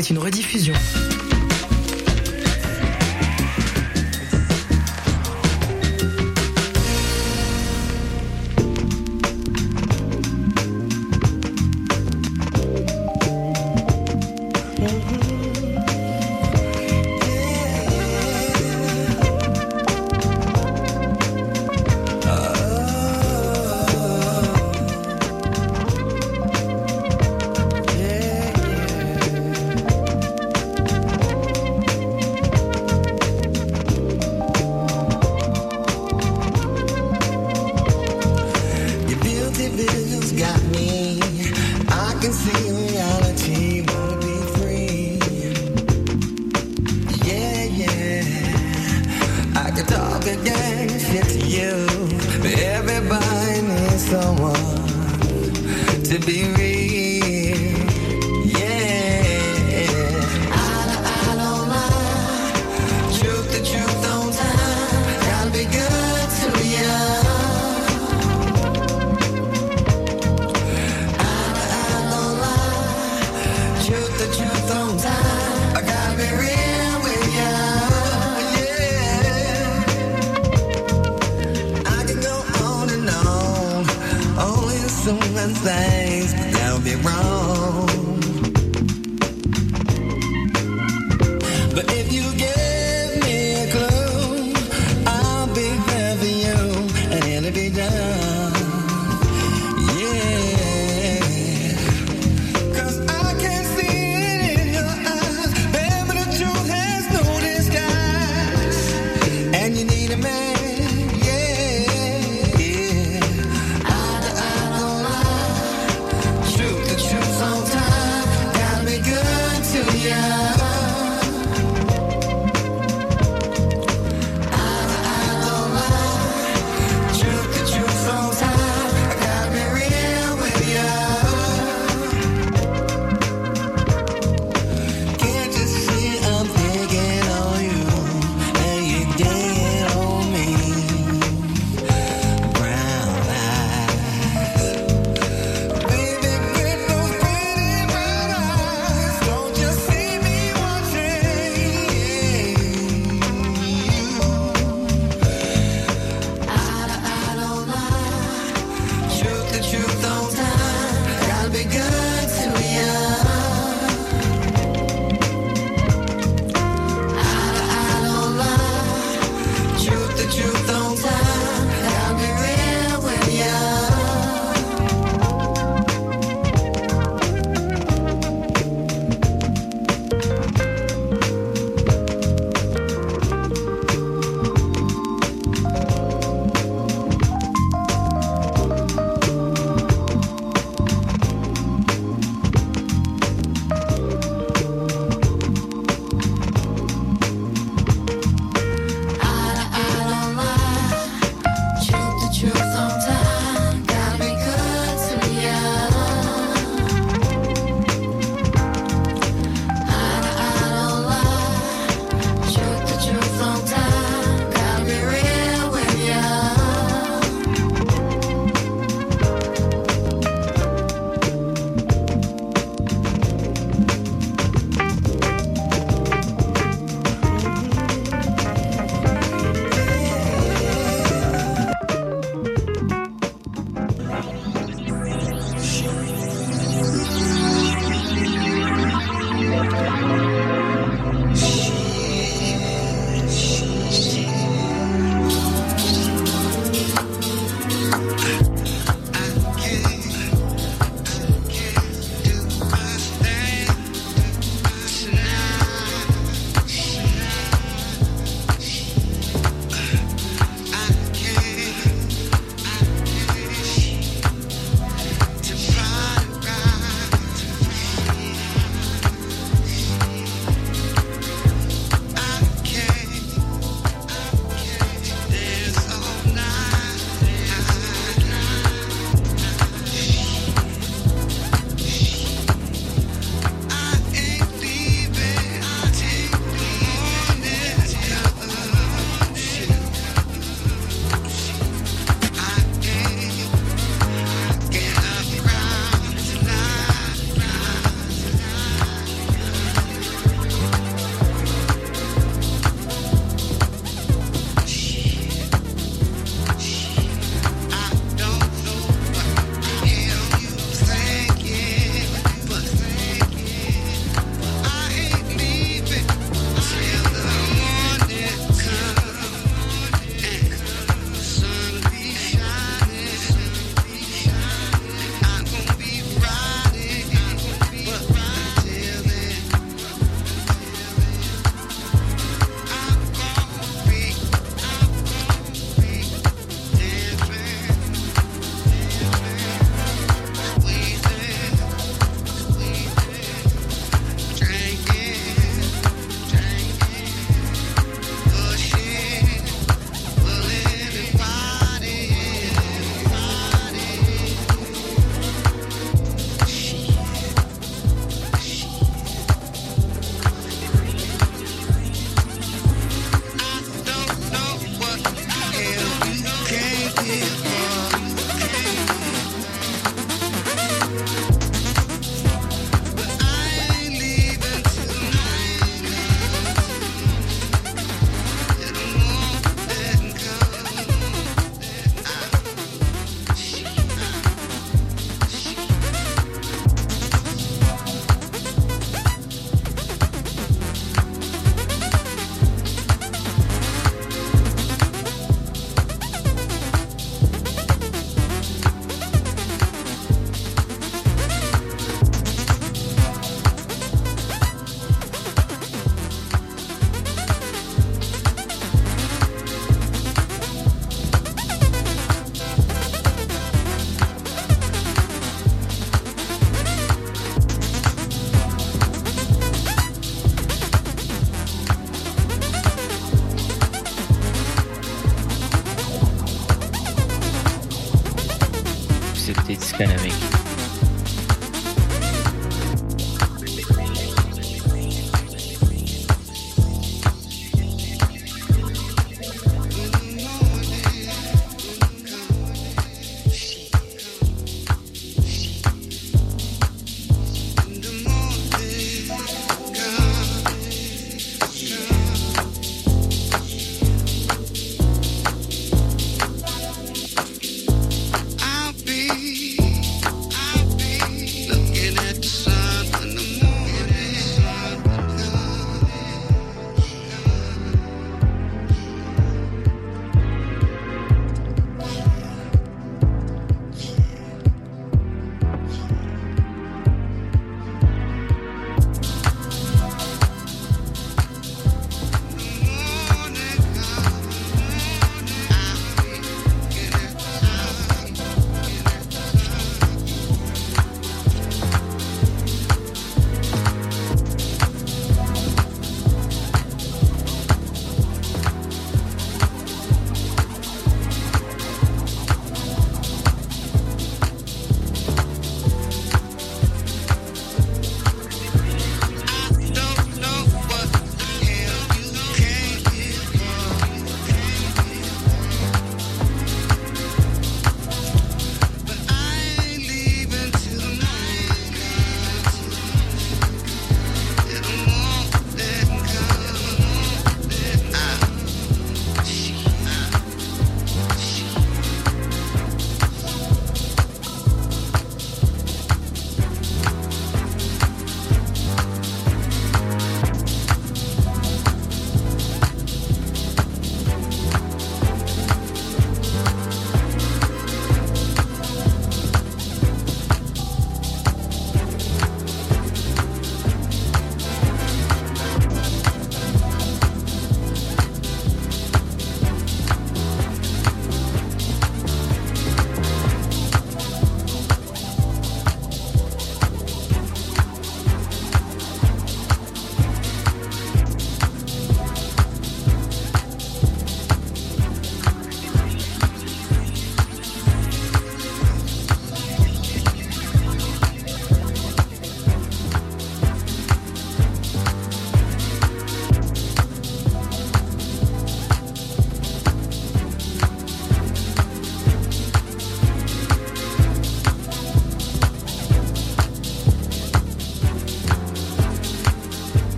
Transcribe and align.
était 0.00 0.14
une 0.14 0.18
rediffusion. 0.18 0.72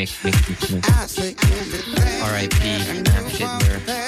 Dynamic 0.00 0.08
Mick 0.22 0.56
Smith. 0.64 2.22
R.I.P. 2.22 2.68
Am 3.10 3.28
Fiddler. 3.28 3.99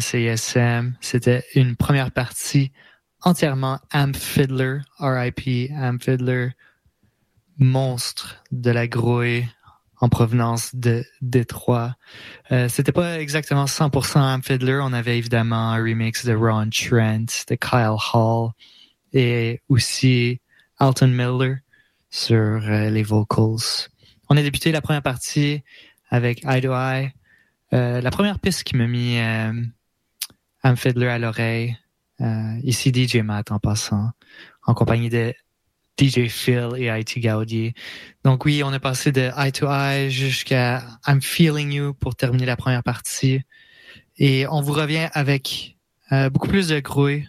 CSM. 0.00 0.96
C'était 1.00 1.44
une 1.54 1.76
première 1.76 2.10
partie 2.10 2.72
entièrement 3.22 3.80
Am 3.90 4.14
Fiddler, 4.14 4.78
RIP 4.98 5.70
Am 5.76 6.00
Fiddler, 6.00 6.50
monstre 7.58 8.42
de 8.52 8.70
la 8.70 8.86
grouille 8.86 9.46
en 10.00 10.08
provenance 10.08 10.74
de 10.74 11.04
Détroit. 11.22 11.96
Euh, 12.52 12.68
c'était 12.68 12.92
pas 12.92 13.18
exactement 13.18 13.64
100% 13.64 14.18
Am 14.18 14.42
Fiddler. 14.42 14.78
On 14.82 14.92
avait 14.92 15.18
évidemment 15.18 15.72
un 15.72 15.76
remix 15.76 16.24
de 16.24 16.34
Ron 16.34 16.68
Trent, 16.70 17.44
de 17.48 17.54
Kyle 17.54 17.96
Hall 18.12 18.50
et 19.12 19.62
aussi 19.68 20.40
Alton 20.78 21.08
Miller 21.08 21.56
sur 22.10 22.36
euh, 22.36 22.90
les 22.90 23.02
vocals. 23.02 23.88
on 24.28 24.36
a 24.36 24.42
débuté 24.42 24.70
la 24.72 24.80
première 24.80 25.02
partie 25.02 25.62
avec 26.10 26.44
Eye 26.44 26.60
to 26.60 26.72
Eye. 26.72 27.12
la 27.72 28.10
première 28.10 28.38
piste 28.38 28.64
qui 28.64 28.76
m'a 28.76 28.86
mis 28.86 29.18
Am 30.62 30.76
Fiddler 30.76 31.08
à 31.08 31.18
l'oreille. 31.18 31.76
ici 32.62 32.92
DJ 32.92 33.16
Matt 33.16 33.52
en 33.52 33.58
passant, 33.58 34.10
en 34.66 34.74
compagnie 34.74 35.10
de 35.10 35.34
DJ 35.98 36.28
Phil 36.28 36.70
et 36.76 36.88
IT 36.88 37.20
Gaudier. 37.20 37.74
Donc 38.24 38.44
oui, 38.44 38.62
on 38.62 38.72
est 38.72 38.78
passé 38.78 39.12
de 39.12 39.30
Eye 39.36 39.52
to 39.52 39.66
Eye 39.66 40.10
jusqu'à 40.10 40.82
I'm 41.06 41.22
Feeling 41.22 41.72
You 41.72 41.94
pour 41.94 42.14
terminer 42.16 42.46
la 42.46 42.56
première 42.56 42.82
partie. 42.82 43.40
Et 44.18 44.46
on 44.48 44.60
vous 44.60 44.72
revient 44.72 45.08
avec 45.12 45.76
euh, 46.12 46.30
beaucoup 46.30 46.48
plus 46.48 46.68
de 46.68 46.80
grouilles, 46.80 47.28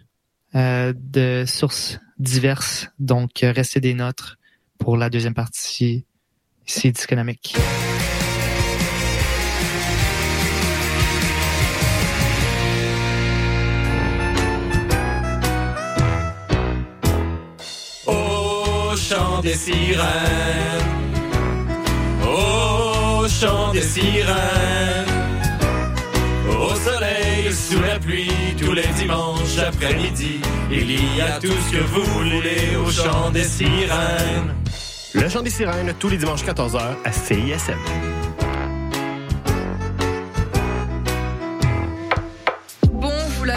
euh, 0.56 0.94
de 0.96 1.46
sources 1.48 2.00
diverses. 2.20 2.90
Donc 3.00 3.44
euh, 3.44 3.52
restez 3.52 3.80
des 3.80 3.94
nôtres 3.94 4.38
pour 4.78 4.98
la 4.98 5.10
deuxième 5.10 5.34
partie 5.34 6.06
ici 6.68 6.92
Disconomique. 6.92 7.56
Des 19.41 19.53
sirènes, 19.53 20.06
au 22.23 23.27
chant 23.27 23.71
des 23.71 23.82
sirènes, 23.82 25.06
au 26.49 26.75
soleil, 26.75 27.51
sous 27.51 27.82
la 27.82 27.99
pluie, 27.99 28.56
tous 28.60 28.73
les 28.73 28.88
dimanches 28.99 29.58
après-midi, 29.67 30.39
il 30.71 30.91
y 30.91 31.21
a 31.21 31.39
tout 31.39 31.47
ce 31.47 31.77
que 31.77 31.84
vous 31.84 32.03
voulez 32.03 32.75
au 32.75 32.91
chant 32.91 33.32
des 33.32 33.43
sirènes. 33.43 34.56
Le 35.13 35.30
chant 35.30 35.41
des 35.41 35.49
sirènes, 35.49 35.93
tous 35.99 36.10
les 36.10 36.17
dimanches 36.17 36.43
14h 36.43 36.80
à 37.03 37.12
CISM. 37.12 37.77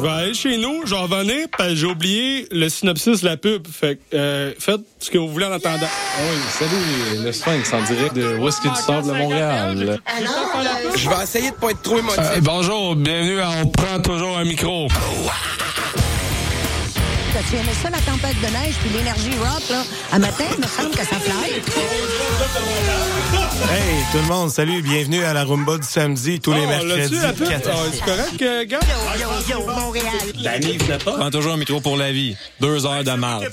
Je 0.00 0.06
vais 0.06 0.12
aller 0.12 0.32
chez 0.32 0.56
nous, 0.56 0.86
je 0.86 0.94
vais 0.94 1.00
revenir, 1.02 1.46
parce 1.58 1.74
j'ai 1.74 1.86
oublié 1.86 2.48
le 2.52 2.70
synopsis 2.70 3.20
de 3.20 3.26
la 3.26 3.36
pub. 3.36 3.66
Fait 3.68 3.96
que, 3.96 4.16
euh, 4.16 4.52
faites 4.58 4.80
ce 4.98 5.10
que 5.10 5.18
vous 5.18 5.28
voulez 5.28 5.44
en 5.44 5.52
attendant. 5.52 5.84
Ah 5.84 6.20
oui, 6.22 6.38
salut, 6.58 7.22
le 7.22 7.32
Sphinx 7.32 7.70
en 7.74 7.82
direct 7.82 8.14
de 8.14 8.38
Whisky 8.38 8.70
du 8.70 8.76
Sable 8.76 9.08
de 9.08 9.12
Montréal? 9.12 10.00
Je 10.96 11.06
vais 11.06 11.22
essayer 11.22 11.50
de 11.50 11.56
pas 11.56 11.72
être 11.72 11.82
trop 11.82 11.98
émotif. 11.98 12.18
Euh, 12.18 12.40
bonjour, 12.40 12.96
bienvenue 12.96 13.40
à 13.40 13.50
On 13.62 13.66
prend 13.66 14.00
toujours 14.00 14.38
un 14.38 14.44
micro. 14.44 14.88
Tu 17.30 17.56
aimais 17.56 17.72
ça, 17.80 17.90
la 17.90 17.98
tempête 17.98 18.36
de 18.40 18.46
neige, 18.48 18.74
puis 18.80 18.90
l'énergie 18.90 19.30
rock, 19.38 19.62
là? 19.70 19.84
À 20.12 20.18
matin, 20.18 20.44
il 20.52 20.60
me 20.60 20.66
semble 20.66 20.90
que 20.90 21.04
ça 21.06 21.16
fly. 21.16 21.52
Hey, 23.70 24.04
tout 24.10 24.18
le 24.18 24.24
monde, 24.24 24.50
salut, 24.50 24.82
bienvenue 24.82 25.22
à 25.22 25.32
la 25.32 25.44
Rumba 25.44 25.78
du 25.78 25.86
samedi, 25.86 26.40
tous 26.40 26.52
les 26.52 26.62
oh, 26.64 26.68
mercredis. 26.68 27.18
Oh, 27.22 27.44
c'est 27.92 28.04
correct, 28.04 28.42
euh, 28.42 28.64
gars? 28.66 28.80
Yo, 29.16 29.28
yo, 29.48 29.60
yo, 29.60 29.66
Montréal. 29.66 30.06
Danny, 30.42 30.76
pas? 30.78 30.96
Prends 31.12 31.30
toujours 31.30 31.52
un 31.52 31.56
micro 31.56 31.80
pour 31.80 31.96
la 31.96 32.10
vie. 32.10 32.36
Deux 32.60 32.84
heures 32.84 33.04
de 33.04 33.12
marde. 33.12 33.48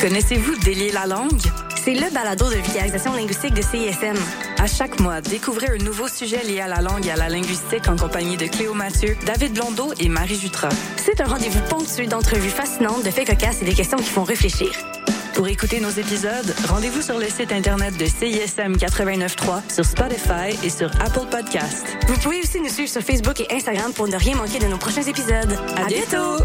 Connaissez-vous 0.00 0.56
Délier 0.60 0.92
la 0.92 1.06
langue? 1.06 1.40
C'est 1.84 1.94
le 1.94 2.10
balado 2.14 2.48
de 2.48 2.54
vulgarisation 2.54 3.12
linguistique 3.12 3.54
de 3.54 3.62
CISM. 3.62 4.16
À 4.58 4.68
chaque 4.68 5.00
mois, 5.00 5.20
découvrez 5.20 5.66
un 5.66 5.82
nouveau 5.82 6.06
sujet 6.06 6.44
lié 6.44 6.60
à 6.60 6.68
la 6.68 6.80
langue 6.80 7.04
et 7.06 7.10
à 7.10 7.16
la 7.16 7.28
linguistique 7.28 7.88
en 7.88 7.96
compagnie 7.96 8.36
de 8.36 8.46
Cléo 8.46 8.72
Mathieu, 8.72 9.16
David 9.26 9.54
Blondeau 9.54 9.92
et 9.98 10.08
Marie 10.08 10.38
Jutra. 10.38 10.68
C'est 10.96 11.20
un 11.20 11.24
rendez-vous 11.24 11.60
ponctué 11.68 12.06
d'entrevues 12.06 12.50
fascinantes, 12.50 13.04
de 13.04 13.10
faits 13.10 13.26
cocasses 13.26 13.62
et 13.62 13.64
des 13.64 13.74
questions 13.74 13.98
qui 13.98 14.10
font 14.10 14.22
réfléchir. 14.22 14.70
Pour 15.34 15.48
écouter 15.48 15.80
nos 15.80 15.90
épisodes, 15.90 16.54
rendez-vous 16.68 17.02
sur 17.02 17.18
le 17.18 17.26
site 17.26 17.50
internet 17.50 17.96
de 17.96 18.06
CISM 18.06 18.76
89.3, 18.76 19.74
sur 19.74 19.84
Spotify 19.84 20.56
et 20.62 20.70
sur 20.70 20.88
Apple 21.00 21.26
Podcast. 21.32 21.84
Vous 22.06 22.18
pouvez 22.18 22.38
aussi 22.38 22.60
nous 22.60 22.68
suivre 22.68 22.90
sur 22.90 23.02
Facebook 23.02 23.40
et 23.40 23.52
Instagram 23.52 23.92
pour 23.92 24.06
ne 24.06 24.16
rien 24.16 24.36
manquer 24.36 24.60
de 24.60 24.66
nos 24.66 24.78
prochains 24.78 25.02
épisodes. 25.02 25.58
À, 25.76 25.86
bientôt! 25.86 26.44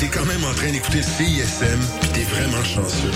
T'es 0.00 0.08
quand 0.08 0.24
même 0.24 0.42
en 0.44 0.54
train 0.54 0.72
d'écouter 0.72 1.02
CISM, 1.02 1.78
puis 2.00 2.08
t'es 2.14 2.22
vraiment 2.22 2.64
chanceux. 2.64 3.12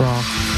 Samedi 0.00 0.49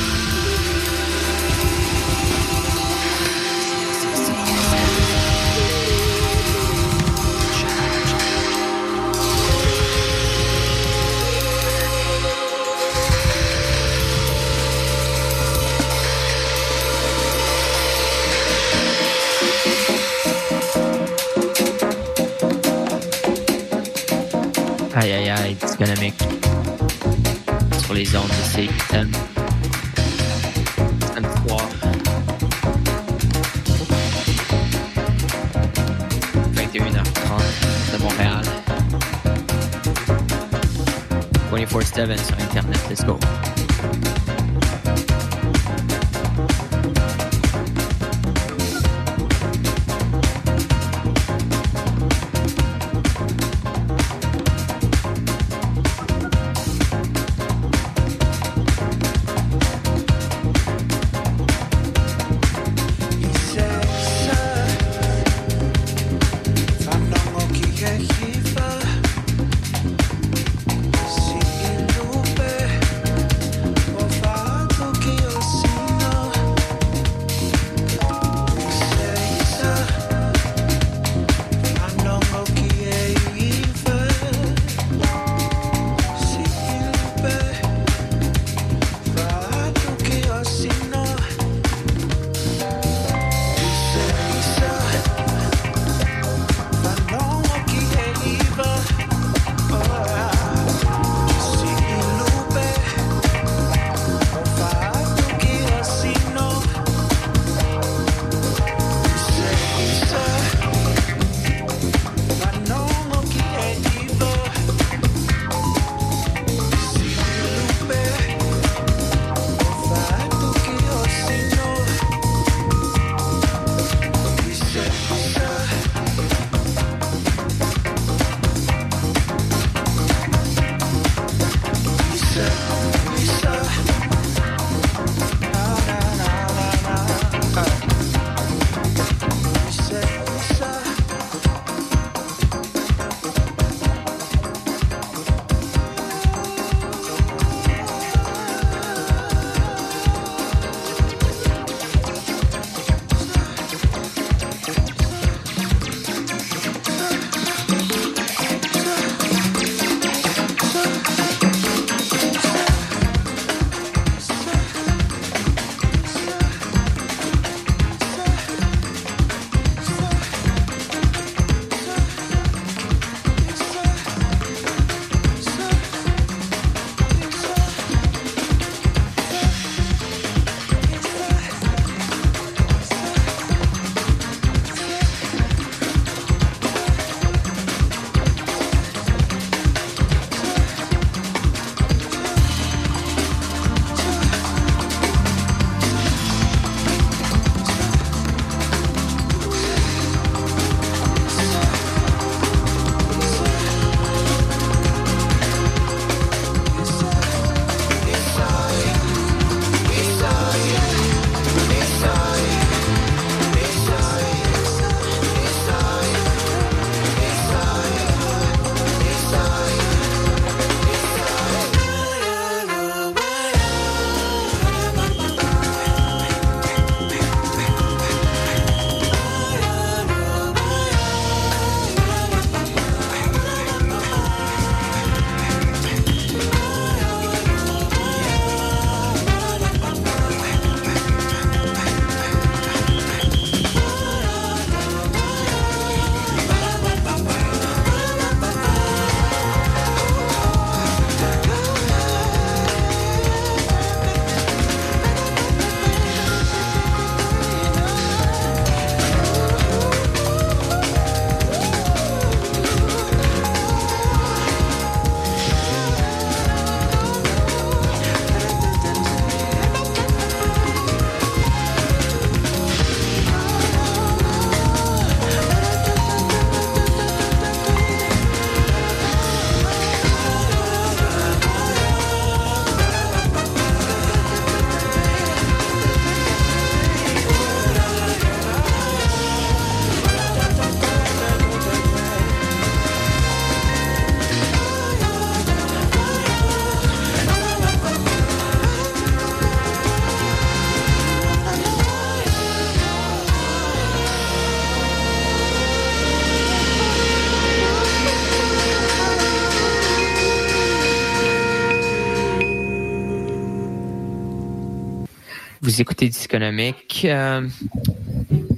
Vous 315.72 315.80
écoutez 315.80 316.10
Disconomique. 316.10 317.06
Euh, 317.06 317.48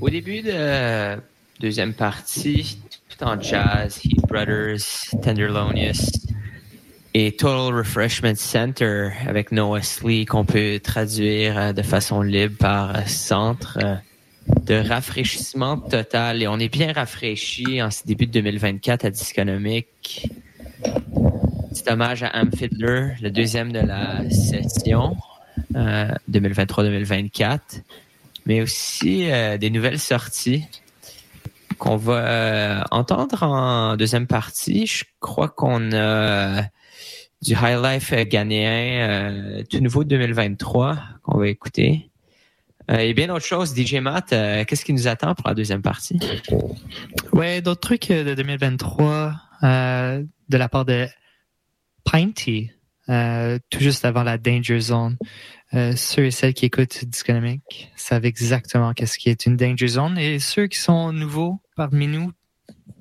au 0.00 0.10
début 0.10 0.42
de 0.42 1.16
deuxième 1.60 1.94
partie, 1.94 2.80
tout 3.08 3.22
en 3.22 3.40
jazz, 3.40 4.00
Heat 4.04 4.20
Brothers, 4.26 4.82
Tenderlonious 5.22 6.10
et 7.14 7.30
Total 7.36 7.72
Refreshment 7.72 8.34
Center 8.34 9.10
avec 9.28 9.52
Noah 9.52 9.82
Slee 9.82 10.26
qu'on 10.26 10.44
peut 10.44 10.80
traduire 10.82 11.56
euh, 11.56 11.72
de 11.72 11.82
façon 11.82 12.20
libre 12.20 12.56
par 12.58 12.96
euh, 12.96 13.02
centre 13.06 13.78
de 14.66 14.74
rafraîchissement 14.74 15.76
total. 15.76 16.42
Et 16.42 16.48
on 16.48 16.58
est 16.58 16.68
bien 16.68 16.92
rafraîchi 16.92 17.80
en 17.80 17.92
ce 17.92 18.04
début 18.04 18.26
de 18.26 18.32
2024 18.32 19.04
à 19.04 19.10
Disconomique. 19.10 20.26
C'est 21.70 21.92
hommage 21.92 22.24
à 22.24 22.30
Am 22.30 22.50
Fiddler, 22.50 23.10
le 23.22 23.30
deuxième 23.30 23.70
de 23.70 23.78
la 23.78 24.28
session. 24.30 25.16
2023-2024, 25.74 27.44
euh, 27.44 27.58
mais 28.46 28.60
aussi 28.62 29.30
euh, 29.30 29.58
des 29.58 29.70
nouvelles 29.70 29.98
sorties 29.98 30.64
qu'on 31.78 31.96
va 31.96 32.12
euh, 32.14 32.82
entendre 32.90 33.42
en 33.42 33.96
deuxième 33.96 34.26
partie. 34.26 34.86
Je 34.86 35.04
crois 35.20 35.48
qu'on 35.48 35.92
a 35.92 36.62
du 37.42 37.52
High 37.52 37.82
Life 37.82 38.14
ghanéen 38.28 39.64
tout 39.68 39.80
nouveau 39.80 40.04
2023 40.04 40.98
qu'on 41.22 41.38
va 41.38 41.48
écouter. 41.48 42.10
et 42.88 43.12
bien 43.12 43.26
d'autres 43.26 43.44
choses. 43.44 43.74
DJ 43.76 43.96
Matt, 43.96 44.30
qu'est-ce 44.30 44.84
qui 44.84 44.92
nous 44.92 45.08
attend 45.08 45.34
pour 45.34 45.48
la 45.48 45.54
deuxième 45.54 45.82
partie? 45.82 46.18
Ouais, 47.32 47.60
d'autres 47.60 47.80
trucs 47.80 48.08
de 48.08 48.34
2023 48.34 49.34
de 49.62 50.56
la 50.56 50.68
part 50.70 50.86
de 50.86 51.06
Pinty, 52.04 52.70
tout 53.08 53.80
juste 53.80 54.06
avant 54.06 54.22
la 54.22 54.38
Danger 54.38 54.80
Zone. 54.80 55.18
Euh, 55.74 55.92
ceux 55.96 56.26
et 56.26 56.30
celles 56.30 56.54
qui 56.54 56.66
écoutent 56.66 57.04
Disconomic 57.04 57.90
savent 57.96 58.24
exactement 58.24 58.92
qu'est-ce 58.92 59.18
qui 59.18 59.28
est 59.28 59.46
une 59.46 59.56
danger 59.56 59.88
zone 59.88 60.18
et 60.18 60.38
ceux 60.38 60.68
qui 60.68 60.78
sont 60.78 61.12
nouveaux 61.12 61.58
parmi 61.74 62.06
nous, 62.06 62.30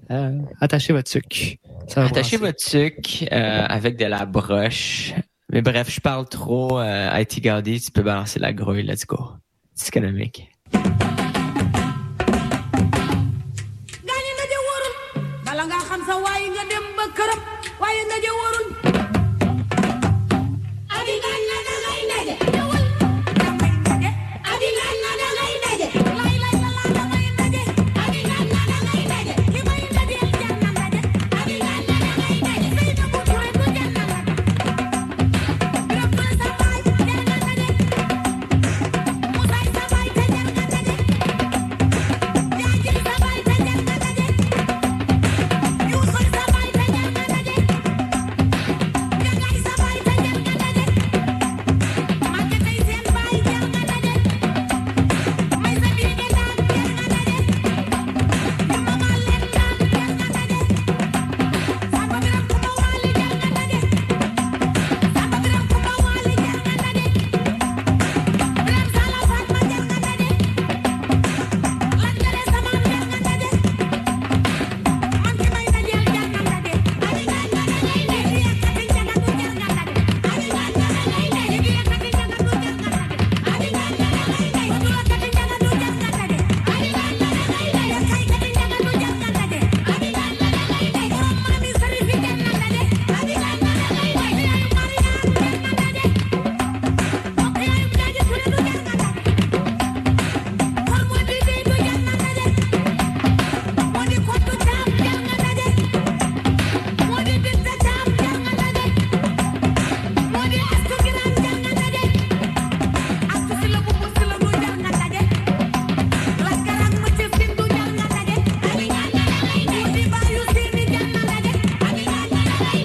euh, 0.09 0.39
attachez 0.59 0.91
votre 0.91 1.09
sucre. 1.09 1.57
Attachez 1.95 2.37
votre 2.37 2.59
sucre 2.59 3.25
euh, 3.31 3.65
avec 3.67 3.97
de 3.97 4.05
la 4.05 4.25
broche. 4.25 5.13
Mais 5.51 5.61
bref, 5.61 5.91
je 5.91 5.99
parle 5.99 6.27
trop. 6.27 6.81
IT 6.81 7.41
Gaudi, 7.41 7.79
tu 7.79 7.91
peux 7.91 8.01
balancer 8.01 8.39
la 8.39 8.53
grouille. 8.53 8.83
Let's 8.83 9.05
go. 9.05 9.33
Disconomic. 9.75 10.49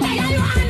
Hey, 0.09 0.33
you 0.33 0.39
are 0.39 0.68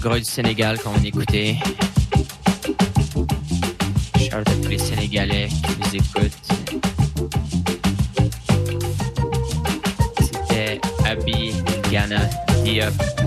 Belgrade 0.00 0.20
du 0.20 0.30
Sénégal 0.30 0.78
qu'on 0.78 0.94
écoutait. 1.02 1.56
Shout 4.16 4.36
à 4.36 4.44
tous 4.44 4.68
les 4.68 4.78
Sénégalais 4.78 5.48
qui 5.48 5.72
nous 5.80 5.96
écoutent. 5.96 6.38
C'était 10.20 10.80
Abi 11.04 11.52
Ghana 11.90 12.20
Diop. 12.62 13.17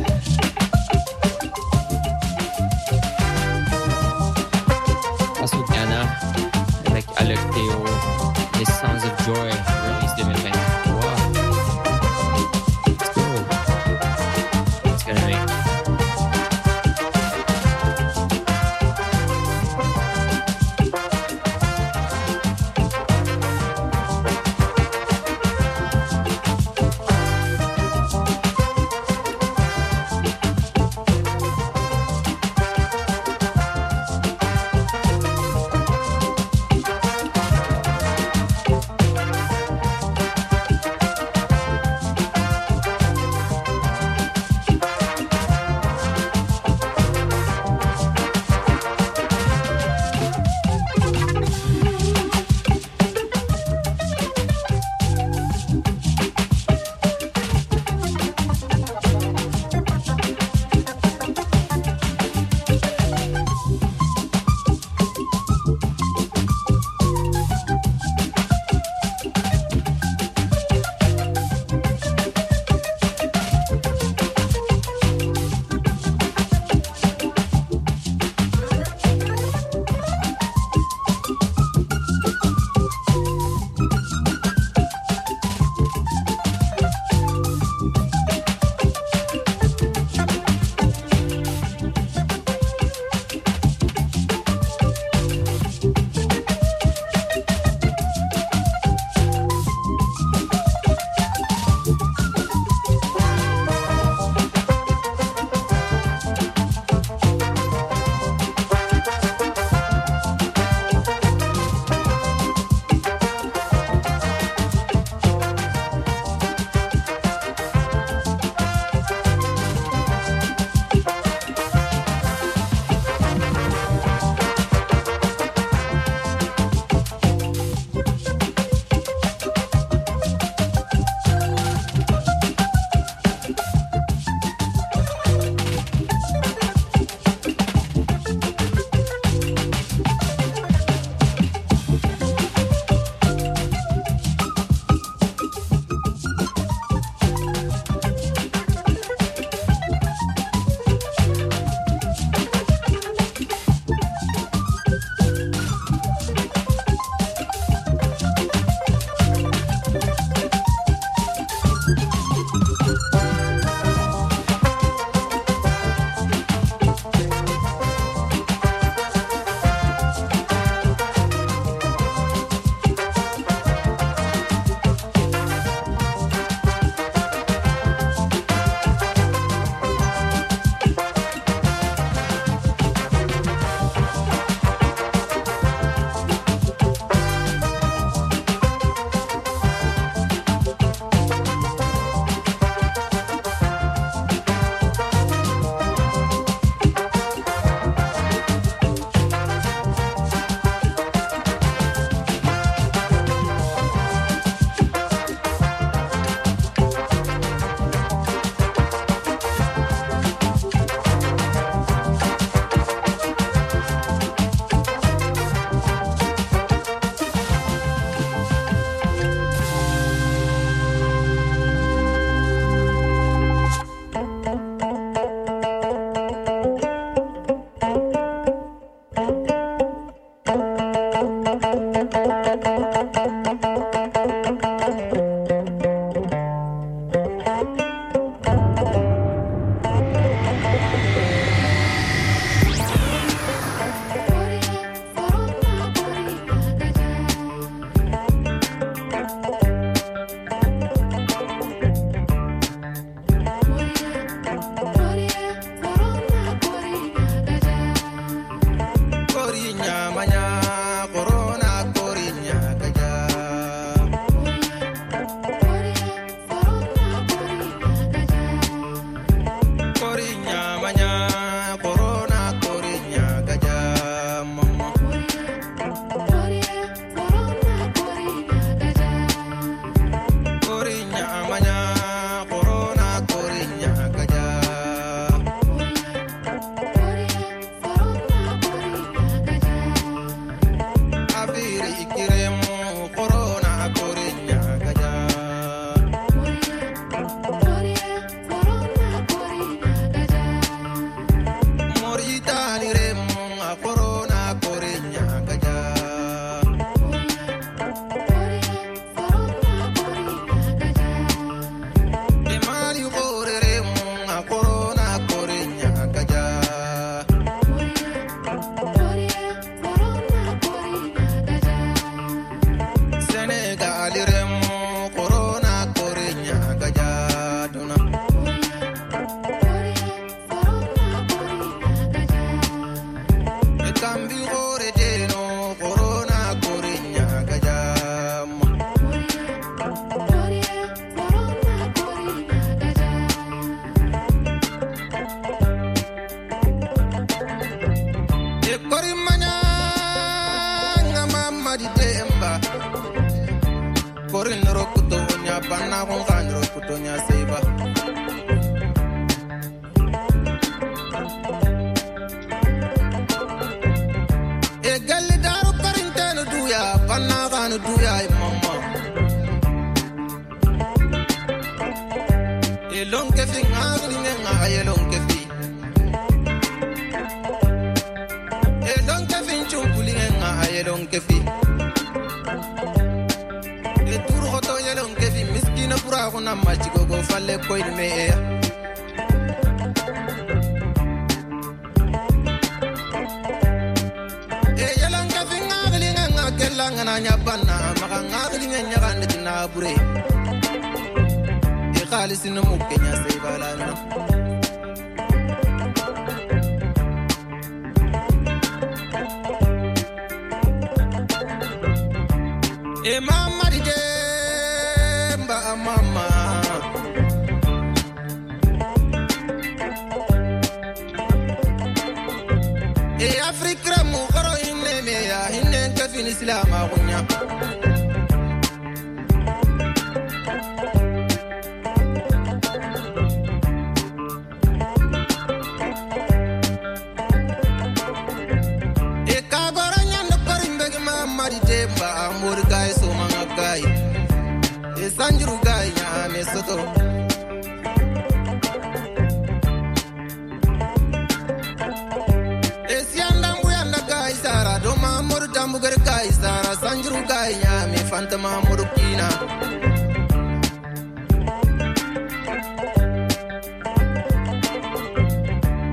tambugar 455.62 455.94
kai 456.08 456.30
sana 456.42 456.72
sanjuru 456.82 457.20
kai 457.32 457.54
ya 457.64 457.74
mi 457.92 458.00
fanta 458.10 458.38
mamuru 458.44 458.86
kina 458.96 459.28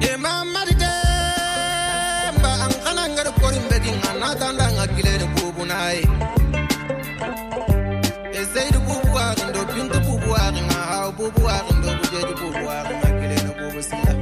e 0.09 0.13
mamari 0.25 0.75
te, 0.83 0.93
ba 2.43 2.51
an 2.65 2.73
kana 2.85 3.05
ngar 3.15 3.29
korin 3.41 3.65
begin 3.71 3.97
na 4.21 4.29
tanda 4.41 4.67
ngakile 4.77 5.13
de 5.21 5.27
bubu 5.37 5.63
nai 5.73 5.99
e 8.39 8.41
zaid 8.53 8.77
bubu 8.87 9.09
wa 9.17 9.27
ndo 9.49 9.61
pinto 9.73 9.99
bubu 10.07 10.29
wa 10.35 10.45
nga 10.67 10.81
ha 10.89 10.99
bubu 11.19 11.41
wa 11.49 11.57
ndo 11.79 11.91
buje 11.99 12.21
bubu 12.41 12.61
wa 12.69 12.77
ngakile 13.01 13.37
de 13.47 13.51
bubu 13.59 13.81
sila. 13.89 14.13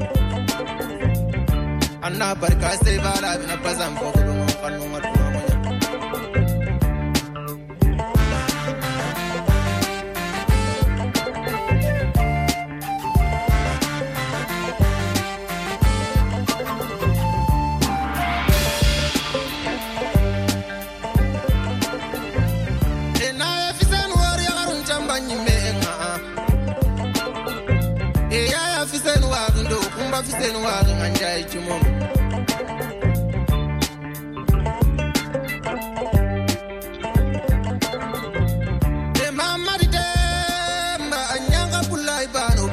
Anna 2.06 2.28
barka 2.40 2.70
sai 2.82 2.96
bala 3.04 3.30
na 3.48 3.54
bazan 3.64 3.92
ko 4.00 4.08
fi 30.26 30.32
stay 30.32 30.52
no 30.52 30.60
wazo 30.66 30.94
manja 31.00 31.38
ichi 31.38 31.58
momo. 31.58 31.90
De 39.16 39.26
anyanga 41.34 41.80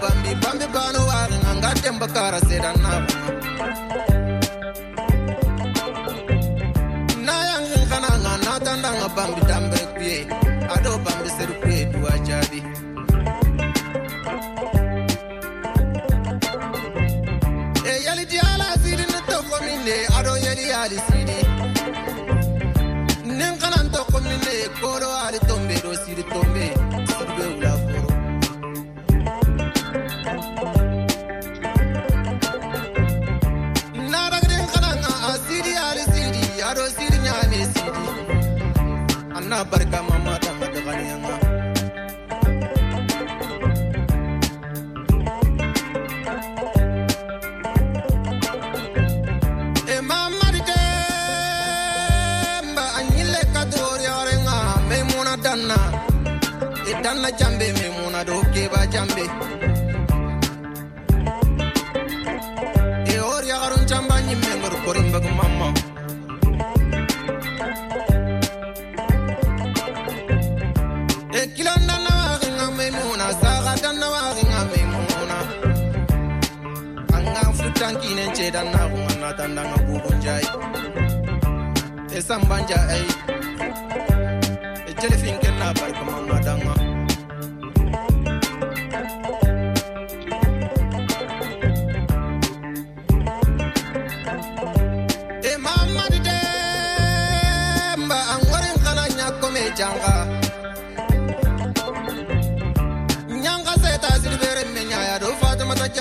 bambi 0.02 0.32
bambi 0.44 0.68
bano 0.74 1.00
wazo 1.10 1.36
nganga 1.44 1.70
demba 1.82 2.08
kara 2.16 2.40
sedan. 2.50 2.83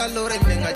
jalo 0.02 0.26
rek 0.26 0.42
ne 0.50 0.54
nga 0.58 0.72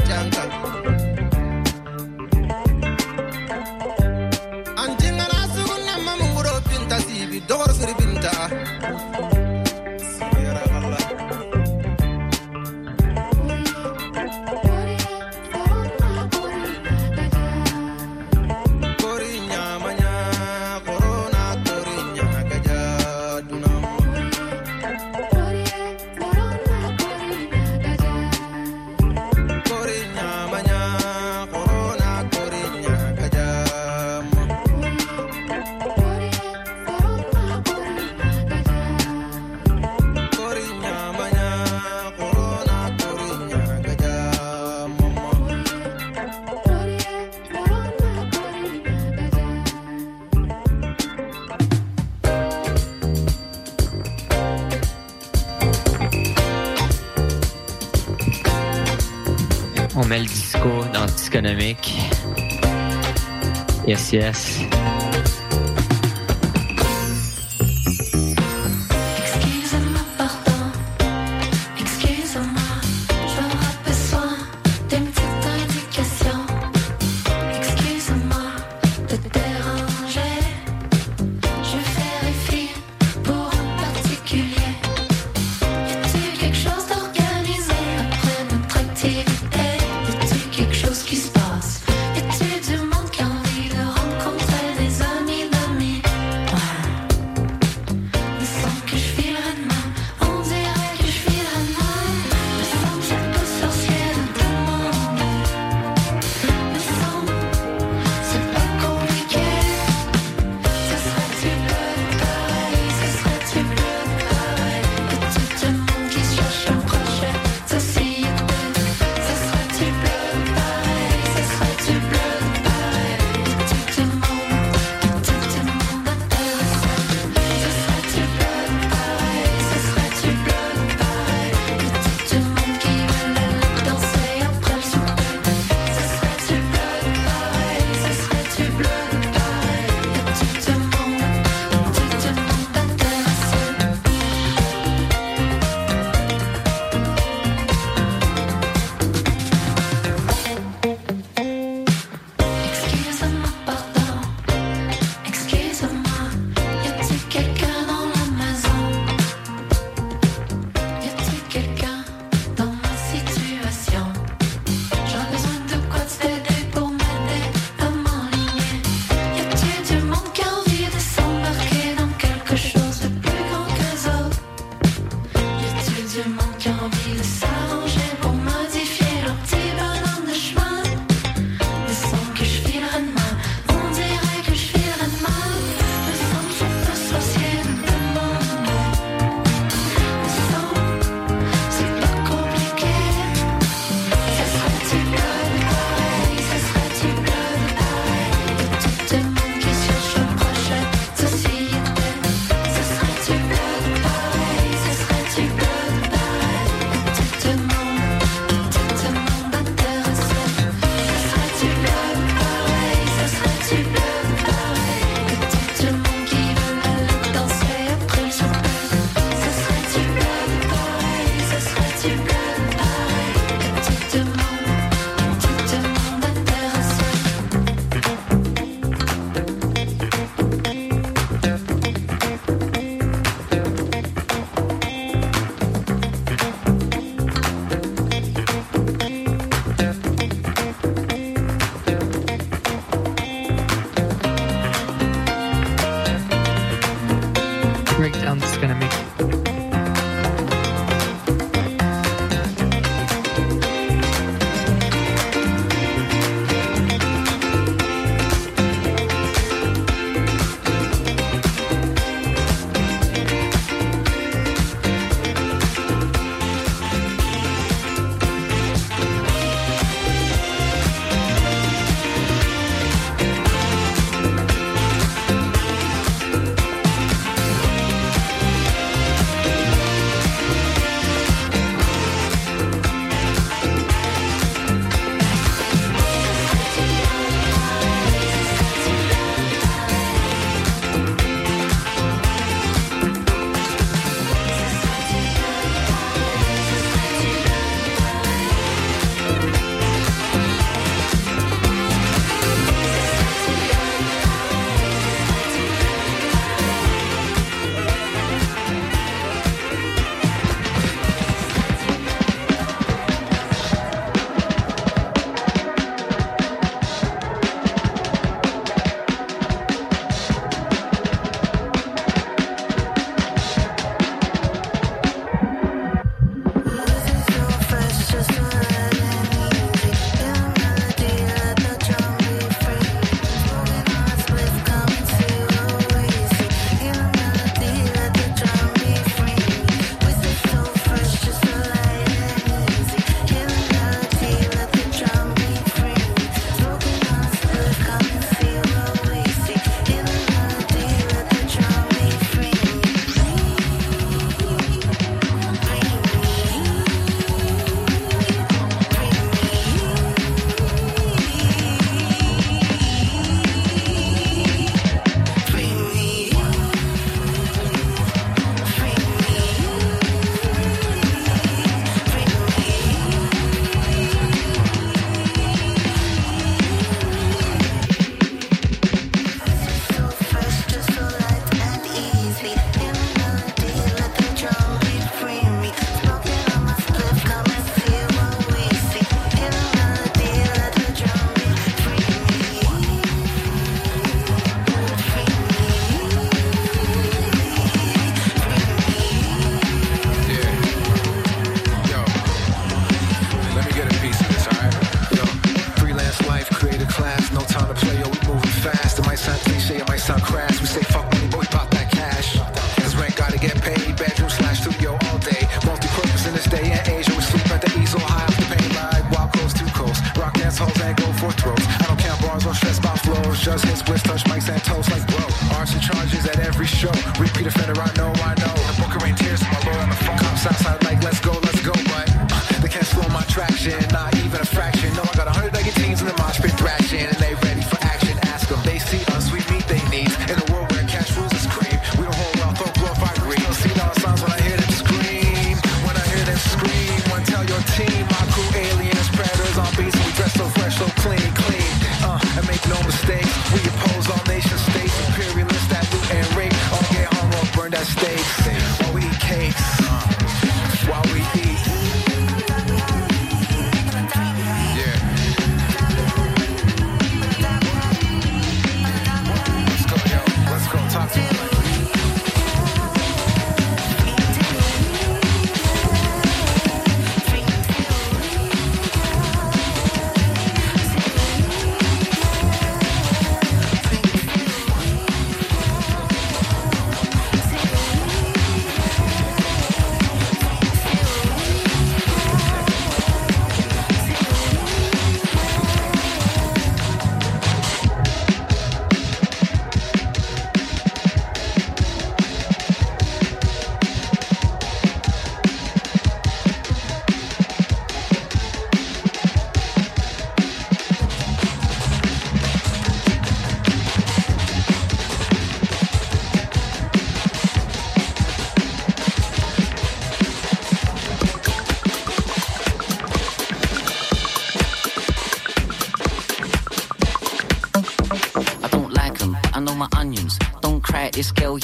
Yes, 64.12 64.55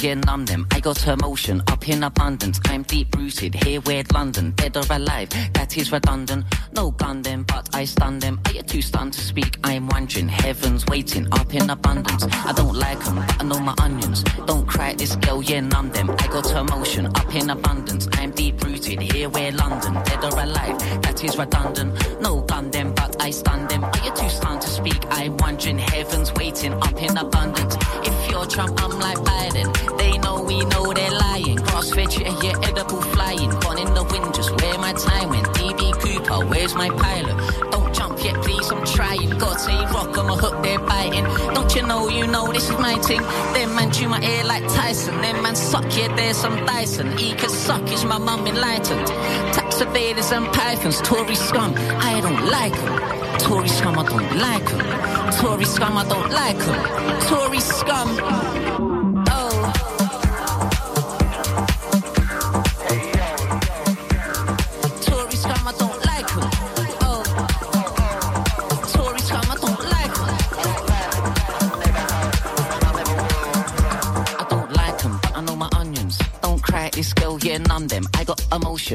this 0.03 0.25
numb 0.25 0.45
them. 0.45 0.67
I 0.71 0.81
got 0.81 1.07
emotion 1.07 1.61
up 1.67 1.87
in 1.87 2.03
abundance. 2.03 2.59
I'm 2.65 2.83
deep 2.83 3.15
rooted 3.15 3.55
here, 3.55 3.79
where 3.81 4.03
London, 4.13 4.51
dead 4.51 4.75
or 4.75 4.83
alive. 4.89 5.29
That 5.53 5.77
is 5.77 5.91
redundant. 5.93 6.45
No 6.73 6.91
gun 6.91 7.21
them, 7.21 7.43
but 7.43 7.69
I 7.73 7.85
stun 7.85 8.19
them. 8.19 8.41
Are 8.45 8.51
you 8.51 8.63
too 8.63 8.81
stunned 8.81 9.13
to 9.13 9.21
speak? 9.21 9.57
I'm 9.63 9.87
wondering. 9.87 10.27
Heaven's 10.27 10.85
waiting 10.87 11.27
up 11.31 11.53
in 11.53 11.69
abundance. 11.69 12.25
I 12.45 12.51
don't 12.51 12.75
like 12.75 12.99
them, 13.05 13.19
I 13.19 13.43
know 13.43 13.59
my 13.59 13.73
onions. 13.79 14.23
Don't 14.45 14.67
cry 14.67 14.93
this 14.93 15.15
girl, 15.15 15.41
yeah, 15.41 15.61
numb 15.61 15.91
them. 15.91 16.09
I 16.09 16.27
got 16.27 16.51
emotion 16.51 17.05
up 17.05 17.33
in 17.33 17.49
abundance. 17.49 18.07
I'm 18.13 18.31
deep 18.31 18.61
rooted 18.63 19.01
here, 19.01 19.29
where 19.29 19.51
London, 19.53 19.93
dead 20.03 20.23
or 20.23 20.37
alive. 20.37 20.77
That 21.03 21.23
is 21.23 21.37
redundant. 21.37 22.21
No 22.21 22.41
gun 22.41 22.71
them, 22.71 22.93
but 22.93 23.21
I 23.21 23.31
stun 23.31 23.67
them. 23.67 23.83
Are 23.85 24.03
you 24.03 24.13
too 24.13 24.29
stunned 24.29 24.61
to 24.61 24.67
speak? 24.69 25.01
I'm 25.11 25.37
wondering. 25.37 25.77
Heaven's 25.77 26.33
waiting 26.33 26.73
up 26.73 27.01
in 27.01 27.15
abundance. 27.17 27.77
If 28.03 28.29
you're 28.29 28.45
Trump, 28.45 28.83
I'm 28.83 28.99
like 28.99 29.17
Biden. 29.19 29.92
They 29.97 30.17
know 30.17 30.41
we 30.41 30.65
know 30.65 30.93
they're 30.93 31.11
lying. 31.11 31.57
Crossfit, 31.57 32.19
yeah, 32.19 32.35
yeah, 32.41 32.69
edible 32.69 33.01
flying. 33.01 33.49
Gone 33.59 33.79
in 33.79 33.93
the 33.93 34.03
wind, 34.03 34.33
just 34.33 34.51
where 34.61 34.77
my 34.77 34.93
time 34.93 35.29
went. 35.29 35.47
DB 35.55 35.91
Cooper, 36.01 36.45
where's 36.45 36.75
my 36.75 36.89
pilot? 36.89 37.35
Don't 37.71 37.93
jump 37.93 38.23
yet, 38.23 38.35
please, 38.43 38.71
I'm 38.71 38.85
trying. 38.85 39.29
Got 39.37 39.67
a 39.67 39.75
rock 39.93 40.17
on 40.17 40.27
my 40.27 40.35
hook, 40.35 40.63
they're 40.63 40.79
biting. 40.79 41.25
Don't 41.53 41.73
you 41.75 41.83
know, 41.83 42.09
you 42.09 42.27
know, 42.27 42.51
this 42.51 42.69
is 42.69 42.77
my 42.77 42.95
thing. 42.95 43.21
Them 43.53 43.75
man 43.75 43.91
chew 43.91 44.09
my 44.09 44.21
ear 44.21 44.43
like 44.43 44.67
Tyson. 44.69 45.19
Them 45.21 45.41
man 45.43 45.55
suck, 45.55 45.85
yeah, 45.95 46.13
there's 46.15 46.37
some 46.37 46.55
Dyson. 46.65 47.17
He 47.17 47.33
can 47.33 47.49
suck, 47.49 47.91
is 47.91 48.05
my 48.05 48.17
mum 48.17 48.45
enlightened. 48.47 49.07
Tax 49.53 49.81
evaders 49.81 50.31
and 50.35 50.45
pythons, 50.53 51.01
Tory 51.01 51.35
scum, 51.35 51.73
I 51.77 52.21
don't 52.21 52.45
like 52.49 52.75
'em. 52.75 53.39
Tory 53.39 53.67
scum, 53.67 53.97
I 53.97 54.03
don't 54.03 54.37
like 54.37 54.69
'em. 54.71 55.31
Tory 55.39 55.65
scum, 55.65 55.97
I 55.97 56.03
don't 56.05 56.31
like 56.31 56.61
'em. 56.67 57.19
Tory 57.27 57.59
scum. 57.59 58.62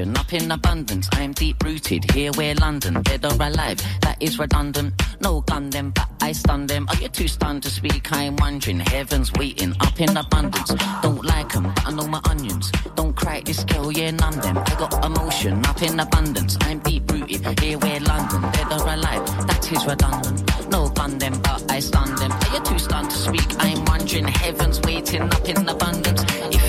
Up 0.07 0.33
in 0.33 0.51
abundance. 0.51 1.09
I 1.13 1.23
am 1.23 1.33
deep 1.33 1.63
rooted 1.65 2.11
here, 2.13 2.31
where 2.33 2.55
London, 2.55 3.03
dead 3.03 3.25
or 3.25 3.33
alive. 3.35 3.79
That 4.03 4.17
is 4.21 4.39
redundant. 4.39 4.95
No 5.21 5.41
gun 5.41 5.71
them, 5.71 5.91
but 5.91 6.09
I 6.23 6.33
stun 6.33 6.67
them. 6.67 6.87
Oh, 6.89 6.95
Are 6.95 7.01
you 7.03 7.09
too 7.09 7.27
stunned 7.27 7.63
to 7.65 7.71
speak? 7.71 8.13
I'm 8.13 8.37
wondering. 8.37 8.79
Heaven's 8.81 9.33
waiting 9.33 9.75
up 9.81 10.01
in 10.01 10.17
abundance. 10.17 10.73
Don't 11.03 11.25
like 11.25 11.55
'em, 11.57 11.65
but 11.65 11.87
I 11.87 11.91
know 11.93 12.07
my 12.07 12.21
onions. 12.31 12.71
Don't 12.95 13.15
cry 13.17 13.43
this 13.45 13.65
girl, 13.65 13.91
yeah, 13.91 14.13
numb 14.13 14.37
them. 14.41 14.57
I 14.59 14.75
got 14.79 15.05
emotion 15.05 15.65
up 15.67 15.83
in 15.83 15.99
abundance. 15.99 16.57
I'm 16.61 16.79
deep 16.81 17.11
rooted 17.11 17.59
here, 17.61 17.79
where 17.79 18.01
London, 18.01 18.43
dead 18.53 18.71
or 18.73 18.87
alive. 18.97 19.25
That 19.49 19.73
is 19.73 19.85
redundant. 19.87 20.39
No 20.71 20.89
gun 20.91 21.19
them, 21.19 21.35
but 21.43 21.63
I 21.71 21.81
stun 21.81 22.15
them. 22.17 22.31
Oh, 22.33 22.39
Are 22.49 22.55
you 22.55 22.61
too 22.65 22.79
stunned 22.79 23.11
to 23.11 23.17
speak? 23.17 23.49
I'm 23.59 23.85
wondering. 23.87 24.29
Heaven's 24.29 24.81
waiting 24.83 25.23
up 25.23 25.49
in 25.49 25.69
abundance. 25.69 26.08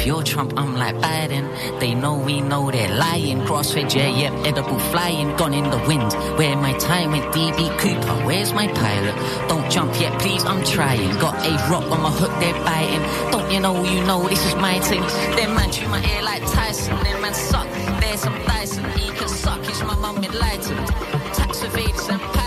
You're 0.10 0.24
Trump, 0.24 0.54
I'm 0.58 0.74
like 0.76 0.96
Biden. 0.96 1.80
They 1.80 1.94
know 1.94 2.18
we 2.18 2.42
know 2.42 2.72
they're 2.72 2.90
lying. 2.98 3.42
Crossfit, 3.42 3.94
yeah, 3.94 4.10
yep, 4.10 4.34
edible 4.44 4.80
flying, 4.90 5.36
gone 5.36 5.54
in 5.54 5.70
the 5.70 5.78
wind. 5.88 6.12
Where 6.36 6.58
my 6.58 6.74
time 6.80 7.12
with 7.12 7.26
DB 7.26 7.70
Cooper, 7.78 8.26
where's 8.26 8.52
my 8.52 8.68
pilot? 8.70 9.14
Don't 9.48 9.70
jump 9.70 9.94
yet, 10.02 10.20
please, 10.20 10.44
I'm 10.46 10.64
trying. 10.64 11.12
Got 11.20 11.36
a 11.46 11.52
rock 11.70 11.92
on 11.92 12.02
my 12.02 12.10
hook, 12.10 12.32
they're 12.40 12.60
biting. 12.66 13.04
Don't 13.32 13.52
you 13.52 13.60
know, 13.60 13.84
you 13.84 14.04
know, 14.04 14.28
this 14.28 14.44
is 14.48 14.56
my 14.56 14.80
thing. 14.80 15.02
Them 15.36 15.54
man 15.54 15.72
chew 15.72 15.88
my 15.90 16.04
ear 16.04 16.24
like 16.24 16.42
Tyson, 16.54 16.96
them 17.04 17.22
man 17.22 17.36
suck. 17.36 17.70
There's 18.02 18.22
some 18.22 18.34
Dyson, 18.46 18.86
he 18.98 19.12
can 19.12 19.30
suck, 19.30 19.62
is 19.70 19.84
my 19.84 19.96
mum 19.96 20.24
enlightened. 20.24 20.88
Tax 21.36 21.60
evaders 21.60 22.39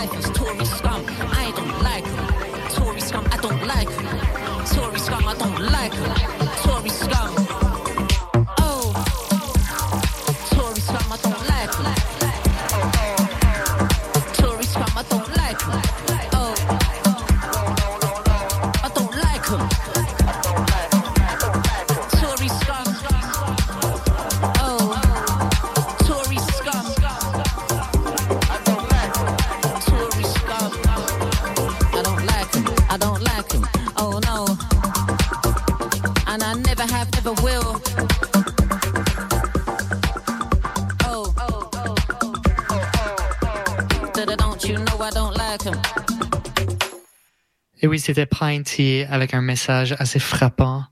c'était 48.03 48.27
Pinty 48.27 49.05
avec 49.09 49.33
un 49.33 49.41
message 49.41 49.95
assez 49.99 50.19
frappant. 50.19 50.85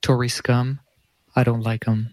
Tory 0.00 0.28
scum, 0.28 0.78
I 1.36 1.42
don't 1.44 1.64
like 1.64 1.88
'em. 1.88 2.08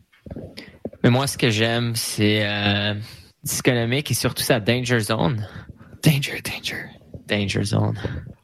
Mais 1.04 1.10
moi, 1.10 1.28
ce 1.28 1.38
que 1.38 1.52
j'aime, 1.52 1.96
c'est 1.96 2.42
euh, 2.44 2.96
Disconomic 3.44 4.10
et 4.10 4.14
surtout 4.16 4.42
sa 4.42 4.60
Danger 4.60 5.00
Zone. 5.00 5.48
Danger, 6.04 6.42
danger. 6.42 6.86
Danger 7.28 7.64
Zone. 7.64 8.00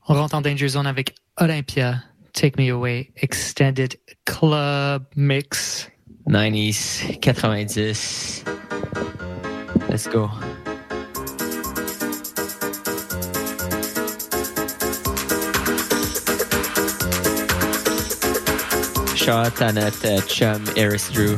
On 0.08 0.14
rentre 0.14 0.36
en 0.36 0.42
Danger 0.42 0.68
Zone 0.68 0.86
avec 0.86 1.16
Olympia, 1.38 2.04
Take 2.34 2.62
Me 2.62 2.72
Away, 2.72 3.12
Extended 3.16 3.98
Club 4.26 5.06
Mix. 5.16 5.90
90s, 6.28 7.20
90. 7.20 8.44
Let's 9.90 10.08
go. 10.08 10.30
shot 19.22 19.62
and 19.62 19.78
at 19.78 20.04
uh, 20.04 20.20
Chum 20.22 20.66
Eris 20.76 21.12
Drew. 21.12 21.38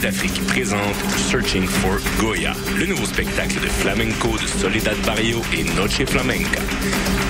D'Afrique 0.00 0.46
présente 0.48 0.94
Searching 1.30 1.66
for 1.66 1.98
Goya, 2.20 2.52
le 2.78 2.86
nouveau 2.86 3.06
spectacle 3.06 3.60
de 3.60 3.66
flamenco 3.66 4.36
de 4.36 4.46
Soledad 4.46 4.96
Barrio 5.06 5.40
et 5.52 5.64
Noche 5.74 6.04
Flamenca. 6.04 6.60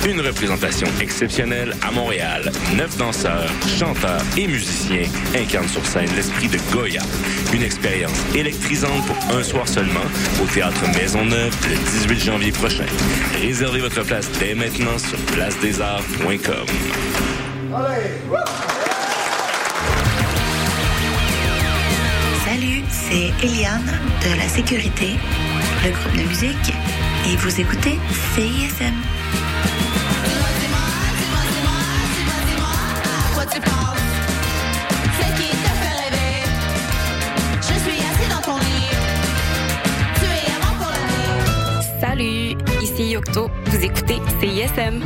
Une 0.06 0.20
représentation 0.20 0.88
exceptionnelle 1.00 1.74
à 1.82 1.92
Montréal. 1.92 2.50
Neuf 2.76 2.96
danseurs, 2.96 3.50
chanteurs 3.78 4.22
et 4.36 4.48
musiciens 4.48 5.08
incarnent 5.36 5.68
sur 5.68 5.84
scène 5.86 6.08
l'esprit 6.16 6.48
de 6.48 6.58
Goya. 6.72 7.02
Une 7.52 7.62
expérience 7.62 8.18
électrisante 8.34 9.04
pour 9.06 9.36
un 9.36 9.42
soir 9.42 9.68
seulement 9.68 10.06
au 10.42 10.46
Théâtre 10.46 10.82
Maisonneuve 10.94 11.56
le 11.68 11.76
18 11.76 12.24
janvier 12.24 12.52
prochain. 12.52 12.86
Réservez 13.40 13.80
votre 13.80 14.02
place 14.02 14.28
dès 14.40 14.54
maintenant 14.54 14.98
sur 14.98 15.18
placedesarts.com. 15.34 16.66
Salut, 17.70 18.75
c'est 23.08 23.32
Eliane 23.44 23.92
de 24.22 24.36
la 24.36 24.48
Sécurité, 24.48 25.16
le 25.84 25.90
groupe 25.90 26.16
de 26.16 26.28
musique, 26.28 26.72
et 27.26 27.36
vous 27.36 27.60
écoutez 27.60 27.98
CISM. 28.34 28.94
Salut, 42.00 42.56
ici 42.82 43.10
Yocto. 43.10 43.50
Vous 43.66 43.84
écoutez 43.84 44.20
CISM. 44.40 45.02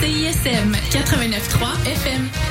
CISM 0.00 0.72
89.3 0.72 1.84
FM. 1.84 2.49